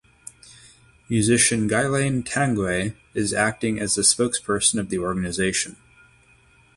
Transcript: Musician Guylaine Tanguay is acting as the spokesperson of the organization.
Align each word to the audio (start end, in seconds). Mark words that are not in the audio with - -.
Musician 1.09 1.69
Guylaine 1.69 2.23
Tanguay 2.25 2.95
is 3.13 3.35
acting 3.35 3.79
as 3.79 3.93
the 3.93 4.01
spokesperson 4.01 4.79
of 4.79 4.89
the 4.89 4.97
organization. 4.97 5.75